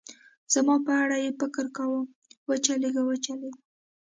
زما 0.53 0.75
په 0.85 0.91
اړه 1.03 1.17
یې 1.23 1.31
فکر 1.39 1.65
کاوه، 1.77 2.01
و 2.47 2.51
چلېږه، 2.65 3.01
و 3.05 3.11
چلېږه. 3.25 3.59